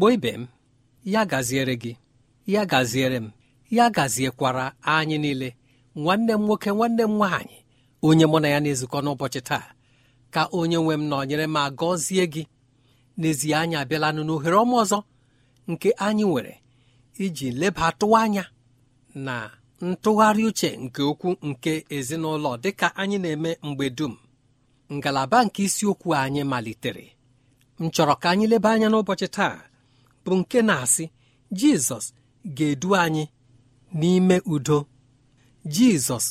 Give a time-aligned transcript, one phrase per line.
[0.00, 0.46] Igbo ibe m
[1.04, 1.96] ya gaziere gị
[2.46, 3.30] ya gaziere m
[3.70, 5.56] ya gaziekwara anyị niile
[5.96, 7.58] nwanne m nwoke nwanne m nwaanyị
[8.02, 9.66] onye mụ na ya na-ezukọ n'ụbọchị taa
[10.34, 12.42] ka onye nwe m nọnyere ma gọzie gị.
[13.18, 14.98] N'ezie anyị abịalanụ n'ohere ọma ọzọ
[15.70, 16.54] nke anyị nwere
[17.24, 18.44] iji lebatụ anya
[19.26, 19.34] na
[19.86, 24.14] ntụgharị uche nke okwu nke ezinụlọ dịka anyị na-eme mgbe dum.
[24.96, 27.06] Ngalaba nke isiokwu anyị malitere.
[27.80, 29.56] M chọrọ ka anyị leba anya n'ụbọchị taa
[30.30, 31.04] bụ nke na-asị
[31.58, 32.06] jizọs
[32.56, 33.24] ga-edu anyị
[33.98, 34.78] n'ime udo.
[35.74, 36.26] Jizọs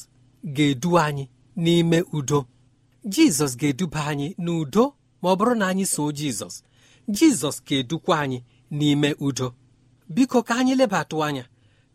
[0.56, 1.24] ga-edu anyị
[1.64, 2.40] n'ime udo.
[3.14, 4.84] Jizọs ga-eduba anyị n'udo
[5.22, 6.56] ma ọ bụrụ na anyị so jizọs
[7.18, 8.40] jizọs ga-edukwa anyị
[8.78, 9.48] n'ime udo.
[10.14, 11.44] Biko ka anyị lebatụ anya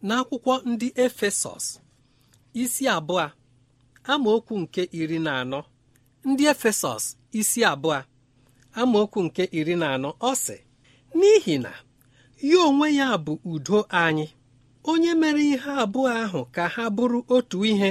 [0.07, 1.65] n'akwụkwọ ndị efesọs
[2.63, 3.27] isi abụọ
[4.13, 5.61] amaokwu nke iri na anọ.
[6.29, 7.05] Ndị efesọs
[7.41, 7.99] isi abụọ
[8.81, 10.57] amaokwu nke iri na anọ ọ sị
[11.19, 11.73] n'ihi na
[12.49, 14.27] ya onwe ya bụ udo anyị.
[14.91, 17.91] Onye mere ihe abụọ ahụ ka ha bụrụ otu ihe.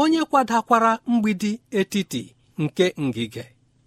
[0.00, 1.50] Onye kwadakwara mgbidi
[1.80, 2.22] etiti
[2.62, 3.44] nke ngige.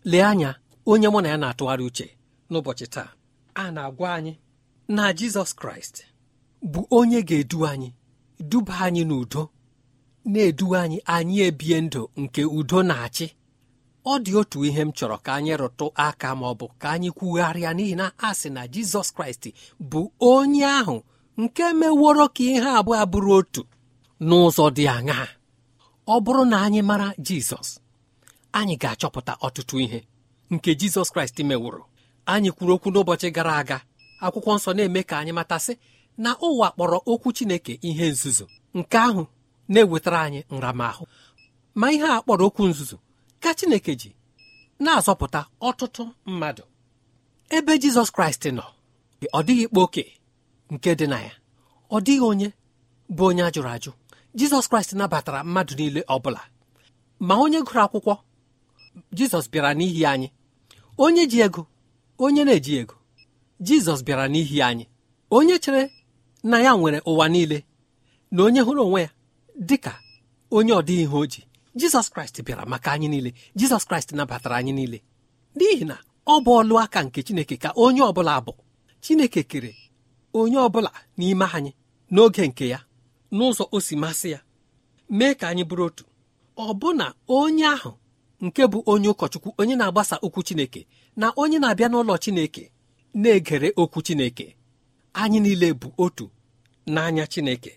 [0.09, 0.51] Lee anya
[0.91, 2.07] onye mụ na ya na-atụgharị uche
[2.51, 3.09] n'ụbọchị taa.
[3.61, 4.33] A na-agwa anyị
[4.95, 5.95] na Jizọs Kraịst
[6.71, 7.89] bụ onye ga-edu anyị
[8.49, 9.41] duba anyị n'udo
[10.31, 13.27] na-edu anyị anyị ebie ndụ nke udo na-achị.
[14.11, 17.09] Ọ dị otu ihe m chọrọ ka anyị rụtụ aka ma ọ bụ ka anyị
[17.17, 19.43] kwugharịa n'ihi na a sị na jizọs kraịst
[19.89, 19.99] bụ
[20.31, 20.97] onye ahụ
[21.41, 23.61] nke meworo ka ihe abụọ bụrụ otu
[24.27, 25.27] n'ụzọ dị aṅaa.
[26.13, 27.69] Ọ bụrụ na anyị mara jizọs
[28.59, 29.99] anyị ga-achọpụta ọtụtụ ihe
[30.53, 31.83] nke jizọs kraịst meworo.
[32.33, 33.77] Anyị kwuru okwu n'ụbọchị gara aga
[34.25, 35.73] akwụkwọ nsọ na-eme ka anyị matasị
[36.23, 38.45] na ụwa kpọrọ okwu chineke ihe nzuzo.
[38.77, 39.21] Nke ahụ
[39.71, 41.03] na-ewetara anyị nramahụ.
[41.79, 42.97] Ma ihe a kpọrọ okwu nzuzo
[43.41, 44.09] ka chineke ji
[44.83, 46.63] na-azọpụta ọtụtụ mmadụ.
[47.55, 48.63] Ebe jizọs kraịst nọ
[49.37, 50.03] ọ dịghị ikpe oke
[50.73, 51.31] nke dị na ya.
[51.89, 52.47] Ọ dịghị onye
[53.15, 53.91] bụ onye a jụrụ ajụ.
[54.37, 56.41] Jizọs kraịst nabatara mmadụ niile ọ bụla.
[57.27, 58.13] Ma onye gụrụ akwụkwọ
[59.17, 60.27] jizọs bịara n'ihi anyị.
[61.03, 61.61] Onye ji ego
[62.25, 62.95] onye na-eji ego
[63.67, 64.85] jizọs bịara n'ihi anyị.
[65.37, 65.83] Onye chere
[66.49, 67.57] na ya nwere ụwa niile
[68.33, 69.09] na onye hụrụ onwe ya
[69.67, 69.93] dị ka
[70.57, 71.41] onye ọdịghị ihe o ji.
[71.79, 73.31] Jizọs kraịst bịara maka anyị niile.
[73.59, 74.99] Jizọs kraịst nabatara anyị niile.
[75.57, 75.97] N'ihi na
[76.27, 78.53] ọ bụ ọlụ aka nke chineke ka onye ọbụla bụ.
[79.03, 79.75] Chineke kere
[80.33, 81.71] onye ọbụla n'ime anyị
[82.13, 82.79] n'oge nke ya
[83.35, 84.39] n'ụzọ o si masị ya
[85.09, 86.03] mee ka anyị bụrụ otu.
[86.57, 87.91] Ọbụna onye ahụ
[88.45, 90.81] nke bụ onye ụkọchukwu onye na-agbasa okwu chineke
[91.19, 92.63] na onye na-abịa n'ụlọ chineke
[93.21, 94.55] na-egere okwu chineke
[95.21, 96.25] anyị niile bụ otu
[96.93, 97.73] n'anya chineke.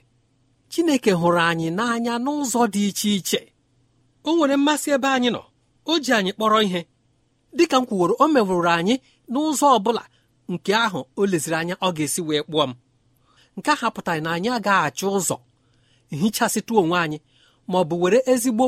[0.73, 3.41] Chineke hụrụ anyị n'anya n'ụzọ dị iche iche.
[4.25, 5.43] O nwere mmasị ebe anyị nọ.
[5.91, 6.81] O ji anyị kpọrọ ihe.
[7.57, 8.95] Dịka m kwuworo o mewụrụ anyị
[9.33, 10.03] n'ụzọ ọ bụla
[10.53, 12.73] nke ahụ o leziri anya ọ ga-esi wee kpụọ m.
[13.57, 15.37] Nke ahụ pụtara na anyị agaghị achọ ụzọ
[16.21, 17.19] hichasịtụ onwe anyị
[17.71, 18.67] ma ọ bụ were ezigbo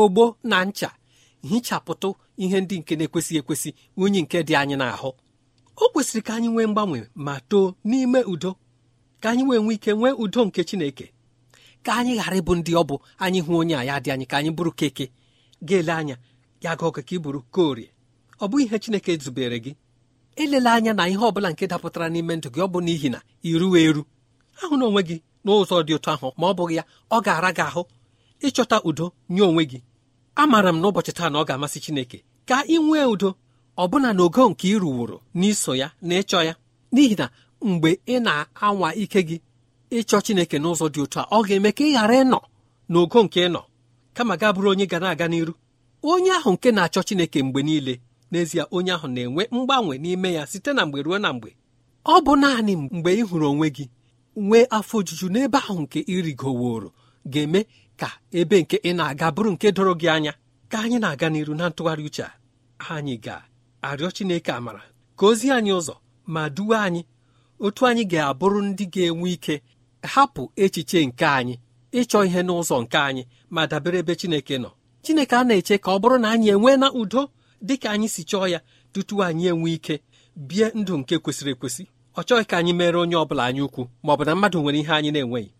[0.00, 0.88] ogbo na ncha
[1.50, 2.08] hichapụtụ
[2.42, 3.70] ihe ndị nke na-ekwesịghị ekwesị
[4.02, 5.10] unyi nke dị anyị n'ahụ.
[5.76, 8.50] O kwesịrị ka anyị nwee mgbanwe ma too n'ime udo.
[9.20, 11.06] Ka anyị nwee nwee ike nwee udo nke Chineke.
[11.86, 14.36] Ka anyị ghara ịbụ ndị ọ bụ anyị hụ onye a ya dị anyị ka
[14.40, 15.06] anyị bụrụ keke.
[15.66, 16.16] Ga-ele anya
[16.64, 17.88] ya ga ọka ka ị bụrụ korie.
[18.42, 19.72] Ọ bụ ihe Chineke zubere gị.
[20.42, 23.18] Elela anya na ihe ọ bụla nke dapụtara n'ime ndụ gị ọ bụ n'ihi na
[23.48, 24.02] iruwe eru.
[24.62, 27.62] Ahụ na onwe gị n'ụzọ dị otu ahụ ma ọ bụghị ya ọ ga-ara gị
[27.70, 27.82] ahụ.
[28.46, 29.78] Ịchọta udo nye onwe gị.
[30.42, 32.18] Amaara m n'ụbọchị taa na ọ ga-amasị Chineke.
[32.48, 33.28] Ka ị nwee udo
[33.82, 36.54] ọbụna n'ogo nke ị rụworo n'iso ya na ịchọ ya.
[36.94, 37.26] N'ihi na
[37.68, 39.36] mgbe ị na-anwa ike gị
[39.90, 42.38] ịchọ Chineke n'ụzọ dị otu a ọ ga-eme ka ị ghara ịnọ
[42.90, 43.62] n'ogo nke ị nọ
[44.16, 45.52] kama ga bụrụ onye ga na-aga n'iru.
[46.10, 47.94] Onye ahụ nke na-achọ Chineke mgbe niile
[48.32, 51.50] n'ezie onye ahụ na-enwe mgbanwe n'ime ya site na mgbe ruo na mgbe.
[52.04, 53.84] Ọ bụ naanị mgbe ị hụrụ onwe gị
[54.46, 56.90] nwee afọ ojuju n'ebe ahụ nke ịrịgoworo
[57.32, 57.60] ga-eme
[58.00, 60.32] ka ebe nke ị na-aga bụrụ nke doro gị anya.
[60.70, 62.32] Ka anyị na-aga n'iru na ntụgharị uche a
[62.94, 64.82] anyị ga-arịọ Chineke amara
[65.18, 65.94] ka ozi anyị ụzọ
[66.32, 67.02] ma duwe anyị
[67.64, 69.54] otu anyị ga-abụrụ ndị ga-enwe ike
[70.14, 71.54] hapụ echiche nke anyị
[72.00, 73.22] ịchọ ihe n'ụzọ nke anyị
[73.54, 74.70] ma dabere ebe Chineke nọ.
[75.04, 77.22] Chineke a na-eche ka ọ bụrụ na anyị enwee na udo
[77.66, 78.58] dị ka anyị si chọọ ya
[78.92, 79.94] tutu anyị enwe ike
[80.48, 81.82] bie ndụ nke kwesịrị ekwesị.
[82.18, 84.58] Ọ chọghị ka anyị mere onye ọ bụla anyị ukwu ma ọ bụ na mmadụ
[84.62, 85.50] nwere ihe anyị na-enweghị.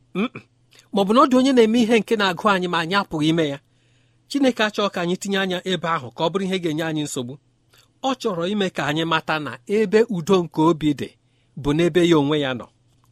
[0.93, 3.45] Ma ọ bụ na ọ onye na-eme ihe nke na-agụ anyị ma anyị apụghị ime
[3.53, 3.59] ya.
[4.29, 7.35] Chineke achọọ ka anyị tinye anya ebe ahụ ka ọ bụrụ ihe ga-enye anyị nsogbu.
[8.03, 11.09] Ọ chọrọ ime ka anyị mata na ebe udo nke obi dị
[11.63, 12.67] bụ n'ebe ya onwe ya nọ.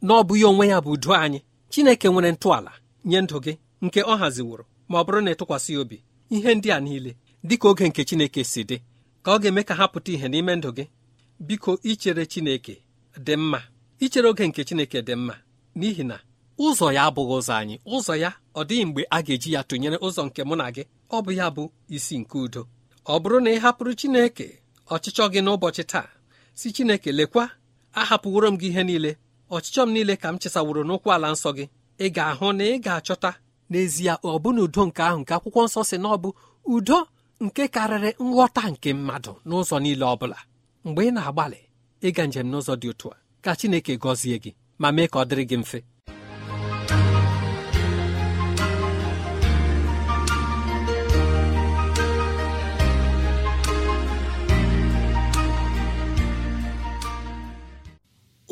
[0.05, 1.39] Na ọ bụ ya onwe ya bụ udo anyị.
[1.71, 2.71] Chineke nwere ntọala
[3.09, 3.53] nye ndụ gị
[3.85, 5.97] nke ọ haziworo ma ọ bụrụ na ịtụkwasị obi
[6.35, 7.11] ihe ndị a niile
[7.47, 8.77] dị ka oge nke Chineke si dị
[9.23, 10.85] ka ọ ga-eme ka ha pụta ihe n'ime ndụ gị.
[11.47, 12.75] Biko ichere Chineke
[13.25, 13.59] dị mma.
[14.03, 15.35] Ichere oge nke Chineke dị mma
[15.79, 16.17] n'ihi na
[16.65, 17.75] ụzọ ya abụghị ụzọ anyị.
[17.95, 20.83] Ụzọ ya ọ dịghị mgbe a ga-eji ya tụnyere ụzọ nke mụ na gị.
[21.09, 21.63] Ọ bụ ya bụ
[21.95, 22.61] isi nke udo.
[23.05, 24.47] Ọ bụrụ na ị hapụrụ Chineke
[24.93, 26.07] ọchịchọ gị n'ụbọchị taa
[26.59, 27.43] si Chineke lekwa
[27.99, 29.11] ahapụworo m gị ihe niile.
[29.55, 31.65] Ọchịchọ m niile ka m chesaworo n'ụkwụ ala nsọ gị.
[31.99, 33.31] Ị ga-ahụ na ị ga-achọta.
[33.71, 36.29] N'ezie ọ bụ na udo nke ahụ nke akwụkwọ nsọ si na ọ bụ
[36.73, 36.97] udo
[37.45, 40.37] nke karịrị nghọta nke mmadụ n'ụzọ niile ọ bụla.
[40.85, 41.59] Mgbe ị na-agbalị
[42.07, 45.43] ịga njem n'ụzọ dị otu a ka Chineke gọzie gị ma mee ka ọ dịrị
[45.49, 45.79] gị mfe.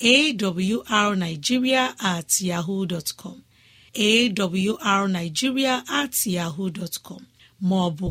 [0.00, 3.36] awrnigeria at yahoo dọtcọm
[3.96, 7.22] awrnigeria at yahoo dọtcọm
[7.62, 8.08] maọbụ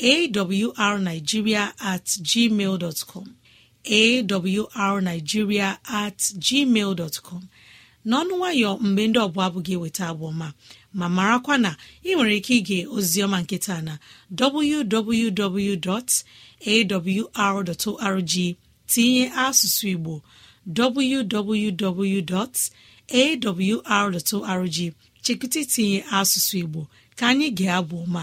[0.00, 3.26] awrnigeria at gmail dọtcọm
[4.74, 7.42] awrnigeria at gmail dọtcọm
[8.08, 10.48] n'ọnụ nwayọ mgbe ndị ọbụla abụghị eweta abụọma
[10.98, 11.70] ma marakwa na
[12.08, 13.94] ị nwere ike ige oziọma nkịta na
[14.40, 15.74] www.awr.org
[18.92, 20.14] tinye asụsụ Igbo
[23.22, 24.76] awr.org
[25.24, 26.80] chekwụta itinye asụsụ igbo
[27.18, 28.22] ka anyị ga-abụ ma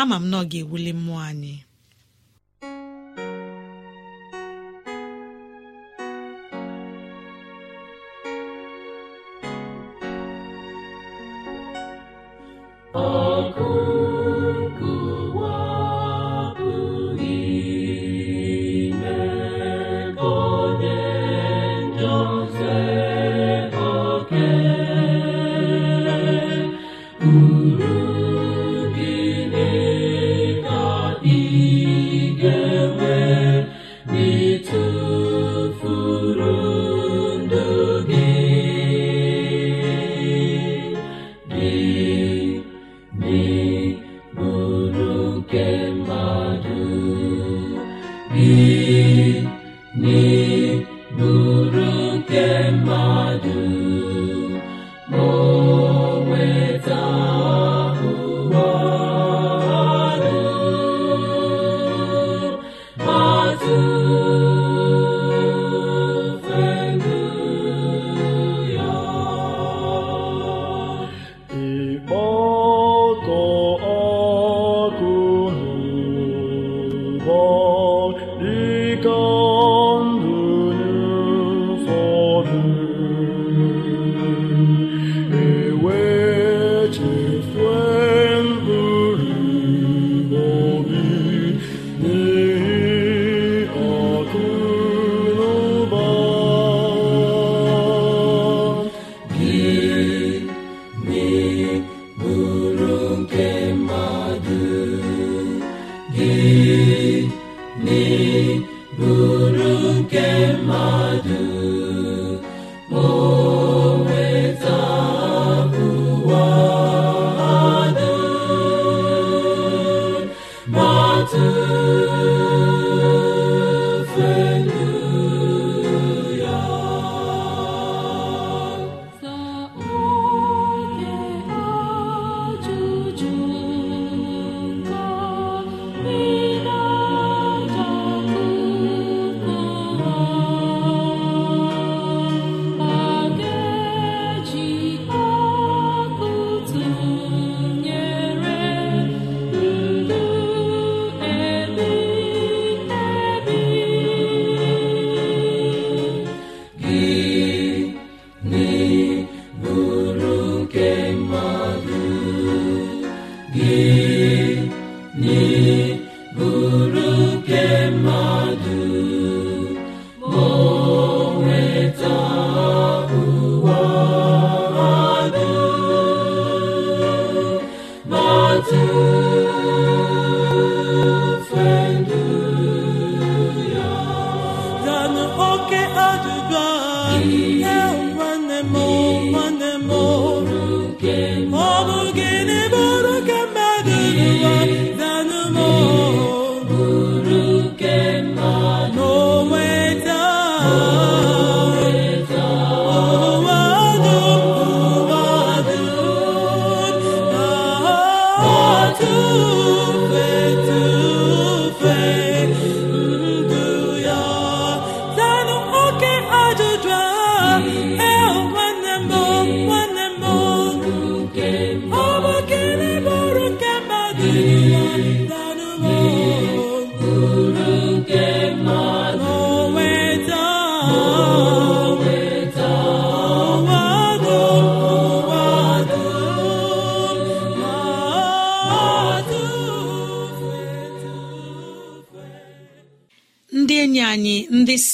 [0.00, 1.54] ama m na ọ ga-ewuli mmụọ anyị.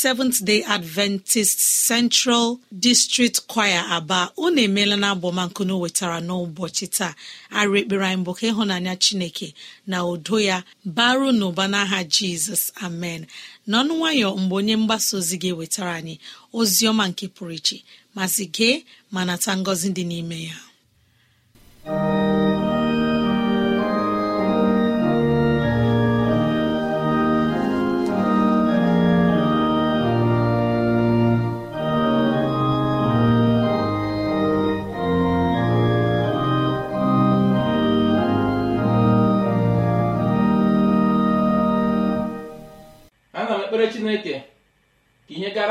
[0.05, 1.59] Seventh day adventist
[1.89, 7.13] central district choir aba unu emeela na abọmankunu wetara n'ụbọchị taa.
[7.59, 9.49] Arụ ekpere anyị bụ ka ịhụnanya chineke
[9.91, 10.57] na udo ya
[10.97, 13.21] baru n'ụba n'aha jizọs amen.
[13.71, 16.15] N'ọnụ nwayọ mgbe onye mgbasa ozi ga-ewetara anyị
[16.59, 17.77] ozi ọma nke pụrụ iche
[18.17, 18.77] masị gee
[19.13, 20.57] ma nata ngọzi dị n'ime ya.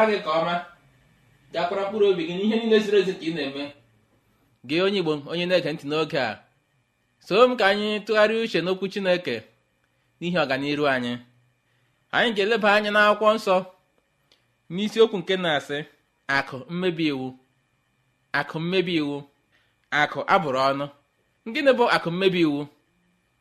[0.05, 0.65] Gara gị ka ọma.
[1.53, 3.63] Gakwara mkpụrụ obi gị n'ihe niile ziri ezi ka ị na-eme.
[4.67, 6.39] Gị onye igbo onye na-ege ntị n'oge a
[7.25, 9.35] so m ka anyị tụgharịa uche n'okwu chineke
[10.19, 11.13] n'ihe ọganiru anyị.
[12.15, 13.55] Anyị ga-eleba anya n'akwụkwọ nsọ
[14.73, 15.77] n'isiokwu nke na-asị
[16.37, 17.27] akụ mmebi iwu
[18.39, 19.17] akụ mmebi iwu
[20.01, 20.85] akụ abụrụ ọnụ.
[21.53, 22.61] Gịnị bụ akụ mmebi iwu?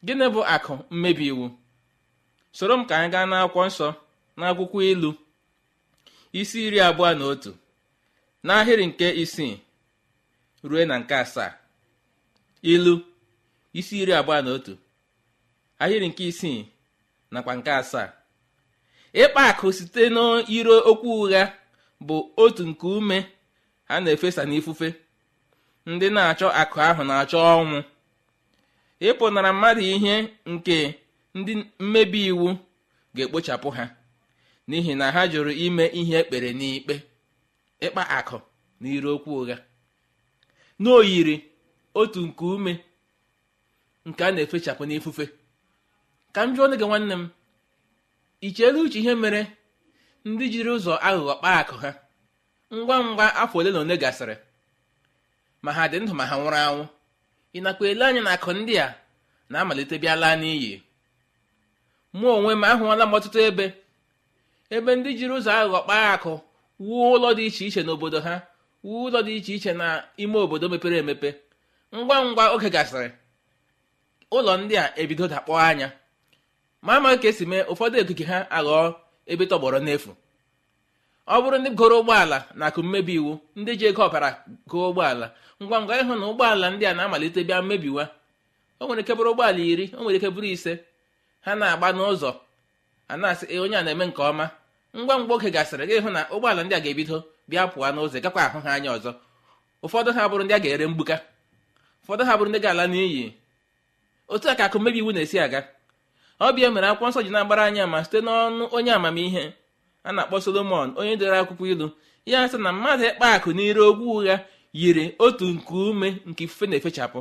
[0.06, 1.46] Gịnị bụ akụ mmebi iwu?
[2.56, 3.88] Soro m ka anyị gaa n'akwụkwọ nsọ
[4.38, 5.10] n'akwụkwọ ilu.
[6.40, 7.50] Isi iri abụọ na otu.
[8.46, 9.54] N'ahịrị nke isii
[10.68, 11.50] ruo na nke asaa.
[12.72, 12.94] Ilu
[13.78, 14.72] isi iri abụọ na otu.
[15.82, 16.60] Ahịrị nke isii
[17.32, 18.08] nakwa nke asaa.
[19.22, 21.42] Ịkpa akụ site n'iro okwu ụgha
[22.06, 23.18] bụ otu nke ume
[23.92, 24.88] a na-efesa n'ifufe.
[25.90, 27.78] Ndị na-achọ akụ ahụ na-achọ ọnwụ.
[29.08, 30.14] Ịpụnara mmadụ ihe
[30.52, 30.76] nke
[31.38, 32.48] ndị mmebi iwu
[33.14, 33.84] ga-ekpochapụ ha.
[34.72, 36.94] N'ihi na ha jụrụ ime ihe ekpere n'ikpe
[37.86, 38.38] ịkpa akụ
[38.80, 39.56] na ire okwu ụgha.
[40.82, 41.34] N'oyiri
[42.00, 42.72] otu nke ume
[44.08, 45.24] nke a na-efechapụ n'ifufe
[46.34, 47.24] ka m jụọ gị nwanne m
[48.40, 48.48] i
[48.82, 49.40] uche ihe mere
[50.28, 51.90] ndị jiri ụzọ aghụghọ kpaa akụ ha?
[52.76, 54.34] Ngwa ngwa afọ ole na ole gasịrị
[55.64, 56.84] ma ha dị ndụ ma ha nwụrụ anwụ.
[57.56, 58.88] Ị nakwa ele anya na akụ ndị a
[59.50, 60.72] na-amalite bịa laa n'iyi?
[62.18, 63.64] Mụ onwe m ahụọla m ọtụtụ ebe
[64.76, 66.32] ebe ndị jiri ụzọ aghụghọ kpaa akụ
[66.86, 68.34] wuo ụlọ dị iche iche n'obodo ha
[68.84, 69.86] wuo ụlọ dị iche iche na
[70.22, 71.30] ime obodo mepere emepe.
[71.96, 73.08] Ngwa ngwa oge gasịrị
[74.36, 75.88] ụlọ ndị a ebido dakpọọ anya.
[76.84, 78.82] Ma amaghị ka esi mee ụfọdụ okike ha aghọọ
[79.32, 80.10] ebe tọgbọrọ n'efu.
[81.28, 84.28] Ọ bụrụ ndị goro ụgbọala na akụ mmebi iwu ndị ji ego ọbara
[84.70, 85.26] goo ụgbọala
[85.62, 88.04] ngwa ngwa ịhụ na ụgbọala ndị a na-amalite bịa mmebiwa
[88.80, 90.72] o nwere ike bụrụ ụgbọala iri o nwere ike bụrụ ise.
[91.44, 92.30] Ha na-agba n'ụzọ
[93.08, 94.46] a na-asị onye a na-eme nke ọma.
[94.96, 97.16] Ngwa ngwa oge gasịrị gị hụ na ụgbọala ndị a ga-ebido
[97.48, 99.10] bịa pụọ n'ụzọ gakwa ahụ ha anya ọzọ.
[99.84, 101.16] Ụfọdụ ha bụrụ ndị a ga-ere mgbuka
[102.02, 103.24] ụfọdụ ha bụrụ ndị ga-ala n'iyi.
[104.28, 105.60] Otu a ka akụ mmebi iwu na-esi aga.
[106.40, 109.44] Ọbịa mere akwụkwọ nsọ ji na-agbara anyị ama site n'ọnụ onye amamihe
[110.04, 111.86] a na-akpọ solomon onye dere akwụkwọ ilu.
[112.26, 114.36] Ya sị na mmadụ ịkpa akụ n'ire ogwu ụgha
[114.72, 117.20] yiri otu nke ume nke ifufe na-efechapụ.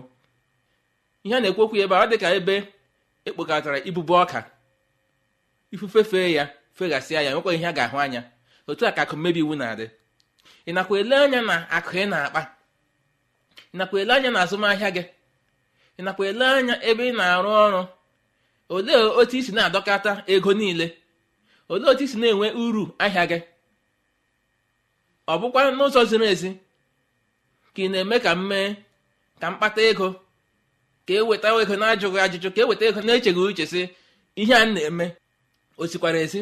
[1.24, 2.56] Ihe a na-ekwu okwu ebe ọ dị ka ebe
[3.26, 4.40] ekpokọtara ibube ọka.
[5.74, 6.46] Ifufe fee ya.
[6.78, 8.22] Feghasịa ya nwekwa ihe a ga-ahụ anya.
[8.68, 9.86] Otu a ka akụ mmebi iwu na-adị.
[10.68, 12.42] Ị nakwa ele anya na akụ ị na-akpa?
[13.74, 15.04] Ị nakwa ele anya na azụmahịa gị?
[16.00, 17.82] Ị nakwa ele anya ebe ị na-arụ ọrụ?
[18.74, 20.88] Olee otu isi na-adọkọta ego niile?
[21.72, 23.40] Olee otu isi na-enwe uru ahịa gị?
[25.28, 26.50] Ọ bụkwa n'ụzọ ziri ezi
[27.74, 28.70] ka ị na-eme ka m mee
[29.42, 30.08] ka m kpata ego
[31.06, 33.82] ka e weta ego na-ajụghị ajụjụ ka e weta ego na-echeghị uche sị
[34.42, 35.06] ihe a na-eme
[35.82, 36.40] o sikwara ezi?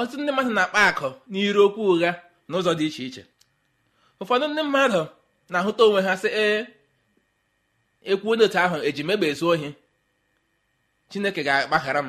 [0.00, 2.10] Ọtụtụ ndị mmadụ na-akpa akụ n'iru okwu ụgha
[2.48, 3.22] n'ụzọ dị iche iche.
[4.20, 5.00] Ụfọdụ ndị mmadụ
[5.50, 6.58] na-ahụta onwe ha sị ee
[8.10, 9.68] ekwu otu ahụ eji megbe ezu ohi.
[11.10, 12.08] Chineke ga-agbaghara m.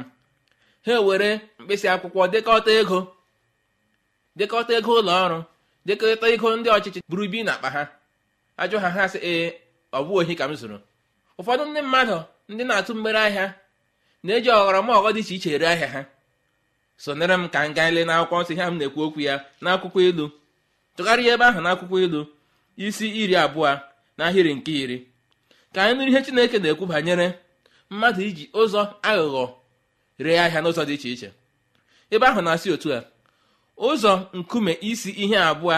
[0.86, 3.00] Ha ewere mkpịsị akwụkwọ dekọta ego
[4.38, 5.40] dekọta ego ụlọ ọrụ
[5.88, 7.84] dekọta ego ndị ọchịchị buru ibi n'akpa ha.
[8.62, 9.46] Ajụ ha ha sị ee
[9.98, 10.78] ọ bụ ohi ka m zụrụ.
[11.40, 12.18] Ụfọdụ ndị mmadụ
[12.52, 13.46] ndị na-atụ mgbere ahịa
[14.26, 16.02] na-eji ọghọrọm ọghọ dị iche iche ere ahịa ha.
[16.98, 20.26] Sonere m ka m gaa ile n'akwụkwọ nsọ ihe m na-ekwu okwu ya n'akwụkwọ ilu
[20.96, 22.22] tụgharịa ebe ahụ n'akwụkwọ ilu
[22.86, 23.70] isi iri abụọ
[24.18, 24.98] n'ahịrị nke iri.
[25.74, 27.28] Ka anyị nụrụ ihe chineke na-ekwu banyere
[27.92, 29.44] mmadụ iji ụzọ aghụghọ
[30.24, 31.30] ree ahịa n'ụzọ dị iche iche.
[32.14, 33.00] Ebe ahụ na-asị otu a
[33.88, 35.78] ụzọ nkume isi ihe abụọ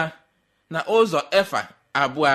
[0.72, 1.60] na ụzọ efa
[2.02, 2.32] abụọ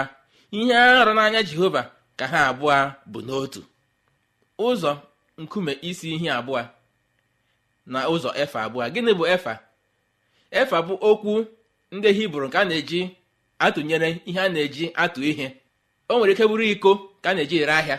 [0.57, 1.81] ihe arụ n'anya jehova
[2.19, 2.75] ka ha abụọ
[3.11, 3.61] bụ n'otu.
[4.67, 4.91] Ụzọ
[5.41, 6.61] nkume isi ihe abụọ.
[7.91, 9.53] Na ụzọ efa abụọ gịnị bụ efa?
[10.59, 11.33] Efa bụ okwu
[11.95, 13.01] ndị hibru nke a na-eji
[13.65, 15.47] atụnyere ihe a na-eji atụ ihe.
[16.09, 16.91] O nwere ike bụrụ iko
[17.23, 17.97] ka a na-eji ere ahịa.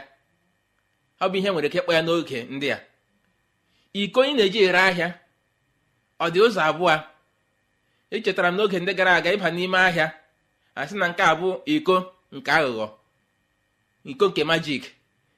[1.20, 2.78] Ọ bụ ihe nwere ike ịkpọ ya n'oge ndị a.
[4.00, 5.08] Iko ị na-eji ere ahịa
[6.20, 6.94] ọ dị ụzọ abụọ
[8.14, 10.08] echetara m n'oge ndị gara aga ịba n'ime ahịa
[10.74, 11.96] a sị na nke a bụ iko
[12.36, 12.86] nke aghụghọ
[14.10, 14.84] iko nke majik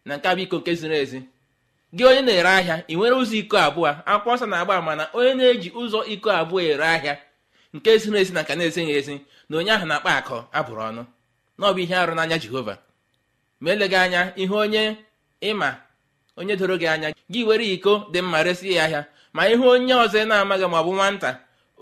[0.06, 1.20] na nke a bụ iko nke ziri ezi.
[1.96, 5.32] Gị onye na-ere ahịa ị nwere ụzọ iko abụọ akwụkwọ nsọ na-agba ama na onye
[5.38, 7.14] na-eji ụzọ iko abụọ ere ahịa
[7.74, 9.14] nke ziri ezi na nke na-ezighị ezi
[9.48, 11.02] na onye ahụ na-akpa akọ abụrụ ọnụ.
[11.58, 12.74] Na ọ bụ ihe arụ n'anya jehova.
[13.60, 14.82] Ma eleghị anya ihe onye
[15.48, 15.68] ịma
[16.38, 19.02] onye doro gị anya gị were iko dị mma resi ya ahịa.
[19.32, 21.30] Ma ihe onye ọzọ na-amaghị ma ọ bụ nwata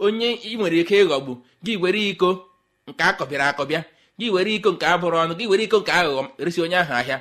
[0.05, 1.33] onye ị nwere ike ịghọgbu
[1.65, 2.31] gị were iko
[2.89, 3.81] nke akọbịara akọbịa
[4.19, 7.19] gị were iko nke abụrụ ọnụ gị were iko nke aghụghọ resi onye ahụ ahịa.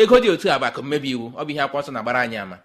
[0.00, 1.26] ego dị otu abakụ mmebi iwu.
[1.38, 2.56] Ọ bụ ihe akwụkwọ nsọ na-agbara anyị ama.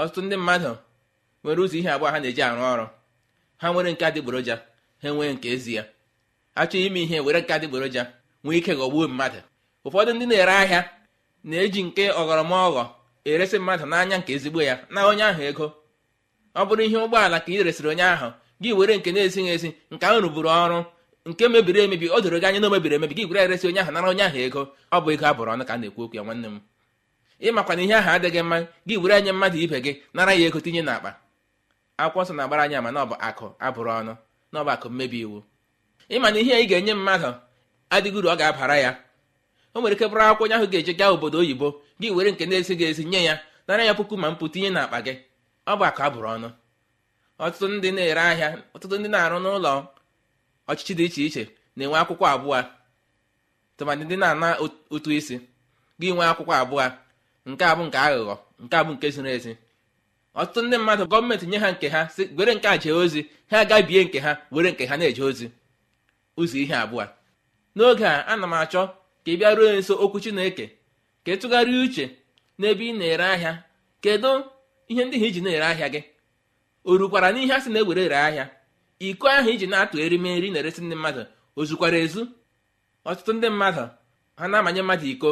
[0.00, 0.72] Ọtụtụ ndị mmadụ
[1.42, 2.86] nwere ụzọ ihe abụọ ha na-eji arụ ọrụ.
[3.60, 4.54] Ha nwere nke adịgboroja
[5.02, 5.82] ha enwee nke ezi ya.
[6.60, 8.02] Achọghị ime ihe were nke adịgboroja
[8.44, 9.40] nwee ike ghọgbuo mmadụ.
[9.86, 10.80] Ụfọdụ ndị na-ere ahịa
[11.44, 12.84] na-eji nke ọghọrọmọghọ
[13.30, 15.66] eresi mmadụ n'anya nke ezigbo ya na onye ahụ ego.
[16.54, 18.28] Ọ bụrụ ihe ụgbọala ka ị resịrị onye ahụ
[18.62, 20.78] gị were nke na-esighị esi nke ahụ rụburu ọrụ
[21.28, 23.90] nke mebiri emebi o doro gị anya na o emebi gị were eresi onye ahụ
[23.92, 26.48] nara onye ahụ ego ọ bụ ego a bụrụ ọnụ ka na-ekwu okwu ya nwanne
[26.48, 26.56] m.
[27.40, 28.56] Ịmakwa na ihe ahụ adịghị mma
[28.88, 31.10] gị were anya mmadụ ibe gị nara ya ego tinye n'akpa.
[31.98, 34.12] Akwụkwọ nsọ na-agbara anya ma na ọ bụ akụ abụrụ ọnụ
[34.52, 35.38] na ọ bụ akụ mmebi iwu.
[36.14, 37.30] Ịma na ihe ị ga-enye mmadụ
[37.94, 38.90] adịghị uru ọ ga-abara ya.
[39.74, 41.68] O nwere ike bụrụ akwụkwọ onye ahụ ga-eje gaa obodo oyibo
[42.00, 43.34] gị were nke na-esi esi nye ya
[43.66, 45.14] nara ya puku ma mpụ tinye n'akpa gị.
[45.66, 46.48] Ọ bụ akụ abụrụ ọnụ.
[47.44, 49.72] Ọtụtụ ndị na-ere ahịa ọtụtụ ndị na-arụ n'ụlọ
[50.70, 51.42] ọchịchị dị iche iche
[51.76, 52.58] na-enwe akwụkwọ abụọ.
[53.76, 54.48] Tụmadị ndị na-ana
[54.94, 55.36] ụtụ isi
[56.00, 56.84] gị nwee akwụkwọ abụọ.
[57.48, 59.52] Nke a bụ nke aghụghọ nke a bụ nke ziri ezi.
[60.40, 63.20] Ọtụtụ ndị mmadụ gọọmenti nye ha nke ha si were nke a jee ozi.
[63.50, 65.46] Ha agabie nke ha were nke ha na-eje ozi.
[66.40, 67.04] Ụzọ ihe abụọ.
[67.76, 68.82] N'oge a ana m achọ
[69.24, 70.66] ka ị bịa ruo nso okwu chineke
[71.24, 72.04] ka ị tụgharịa uche
[72.58, 73.52] n'ebe ị na-ere ahịa
[74.02, 74.32] kedu
[74.90, 76.00] ihe ndị ha iji na-ere ahịa gị?
[76.84, 78.44] O rukwara n'ihe a sị na-ewere ere ahịa?
[78.98, 81.22] Iko ahụ iji na-atụ erimeri na-eresi ndị mmadụ
[81.56, 82.22] o zukwara ezu?
[83.06, 83.84] Ọtụtụ ndị mmadụ
[84.38, 85.30] ha na-amanye mmadụ iko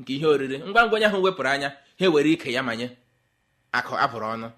[0.00, 0.56] nke ihe oriri.
[0.58, 2.86] Ngwa ngwa onye ahụ wepụrụ anya ha ewere ike ya manye.
[3.72, 4.48] Akụ abụrụ ọnụ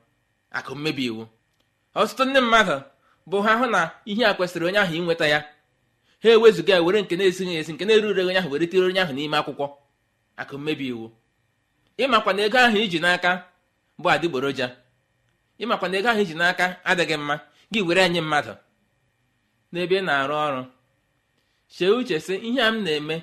[0.58, 1.24] akụ mmebi iwu.
[2.00, 2.76] Ọtụtụ ndị mmadụ
[3.30, 5.38] bụ ha hụ na ihe a kwesịrị onye ahụ inweta ya.
[6.22, 9.12] Ha ewezụga were nke na-esighị esi nke na-eru ure onye ahụ were tiri onye ahụ
[9.16, 9.66] n'ime akwụkwọ.
[10.40, 11.06] Akụ mmebi iwu.
[12.02, 13.30] Ịmakwa na ego ahụ iji n'aka
[14.00, 14.66] bụ adịgboroja.
[15.62, 17.34] Ịmakwa na ego ahụ iji n'aka adịghị mma.
[17.72, 18.52] Gị were anyị mmadụ.
[19.72, 20.62] N'ebe ị na-arụ ọrụ
[21.74, 23.16] chee uche sị ihe a m na-eme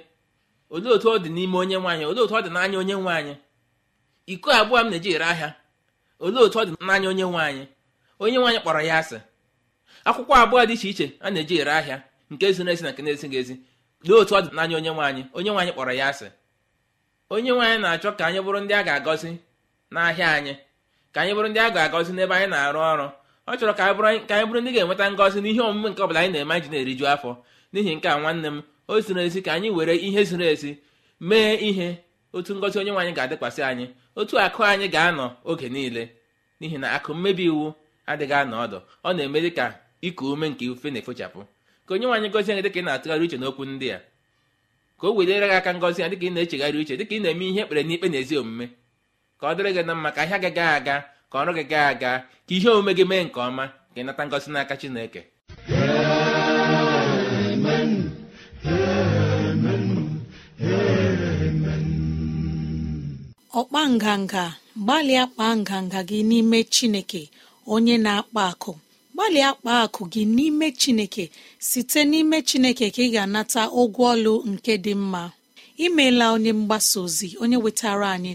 [0.73, 2.03] olee otu ọ dị n'ime onye nwaanyị?
[2.09, 3.33] Olee otu ọ dị n'anya onye nwaanyị?
[4.33, 5.49] Iko abụọ m na-eji ere ahịa.
[6.19, 7.63] Olee otu ọ dị n'anya onye nwaanyị?
[8.19, 9.17] Onye nwaanyị kpọrọ ya asị.
[10.07, 11.97] Akwụkwọ abụọ dị iche iche a na-eji ere ahịa.
[12.31, 13.55] Nke ziri ezi na nke na-esighị ezi
[14.07, 16.27] lee otu ọ dị n'anya onye nwaanyị onye nwaanyị kpọrọ ya asị.
[17.33, 19.29] Onye nwaanyị na-achọ ka anyị bụrụ ndị a ga-agọzi
[19.93, 20.53] n'ahịa anyị
[21.13, 23.07] ka anyị bụrụ ndị a ga-agọzi n'ebe anyị na-arụ ọrụ.
[23.49, 26.63] Ọ chọrọ ka anyị bụrụ ndị ga-enweta ngọzi n'ihe omume nke ọbụla anyị na-eme anyị
[26.63, 27.29] ji na-eriju afọ.
[27.73, 28.57] N'ihi nke a nwanne m
[28.91, 30.71] o ziri ezi ka anyị were ihe ziri ezi
[31.27, 31.87] mee ihe
[32.35, 33.85] otu ngọzi onye nwaanyị ga-adịkwasị anyị.
[34.19, 36.03] Otu akụ anyị ga-anọ oge niile.
[36.61, 37.65] N'ihi na akụ mmebi iwu
[38.11, 38.77] adịghị anọ ọdụ.
[39.07, 39.65] Ọ na-eme dị ka
[40.07, 41.41] iku ume nke ufe na-efochapụ
[41.89, 43.99] ka onye nwaanyị gọzie anyị dịka ị na-atụgharị uche n'okwu ndị a.
[44.99, 47.61] Ka o wedere gị aka ngọzi ya dịka ị na-echegharị uche dịka ị na-eme ihe
[47.63, 48.65] ekpere n'ikpe na ezi omume.
[49.39, 50.95] Ka ọ dịrị gị na mma ka ahịa gị gaa aga
[51.31, 52.11] ka ọrụ gị gaa aga
[52.47, 55.21] ka ihe omume gị mee nke ọma ka ị nata ngọzi n'aka Chineke.
[63.59, 64.45] Ọkpa nganga
[64.83, 67.21] gbalịa kpaa nganga gị n'ime chineke
[67.73, 68.71] onye na-akpa akụ.
[69.19, 71.23] Gbalịa kpaa akụ gị n'ime chineke
[71.67, 75.23] site n'ime chineke ka ị ga-anata ụgwọ ọlụ nke dị mma.
[75.85, 78.33] Imeela onye mgbasa ozi onye wetara anyị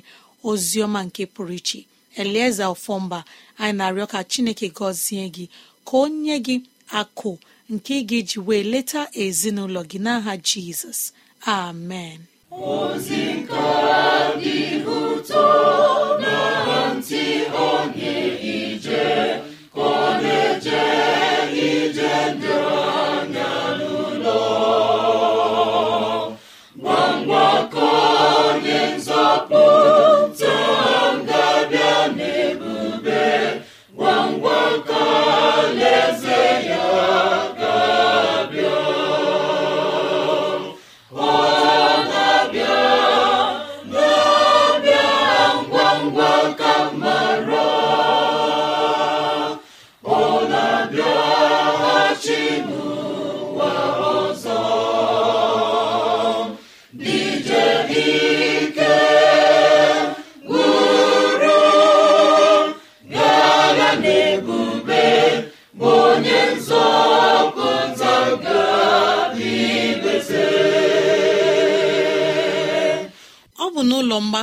[0.51, 1.81] ozi ọma nke pụrụ iche
[2.21, 3.19] elieze ofọmba
[3.63, 5.45] anyị na-arịọ ka chineke gọzie gị
[5.87, 6.57] ka o nye gị
[7.01, 7.31] akụ
[7.73, 11.01] nke ị ga-eji wee leta ezinụlọ gị n'aha jizọs.
[11.59, 12.19] Amen.
[12.77, 13.65] Ozi nke
[14.43, 14.59] dị
[14.99, 15.45] ụtọ
[16.23, 16.35] na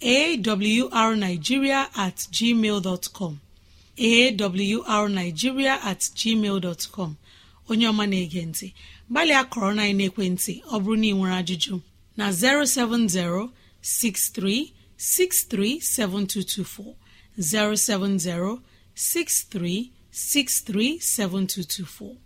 [0.00, 2.26] awrnigeria at
[3.12, 3.40] com.
[3.98, 6.10] Awrnigeria at
[7.68, 8.72] onye ọma na-ege ntị
[9.10, 11.74] gbalịa kọrọ na ekwentị ọ bụrụ na ị nwere ajụjụ
[12.18, 13.48] na 070
[13.82, 16.94] 6363 7224
[17.38, 18.58] 070
[18.94, 22.16] 6363 7224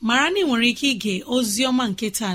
[0.00, 2.34] mara na ị nwere ike ige ozi ọma nke taa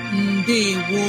[0.11, 1.05] ndewo.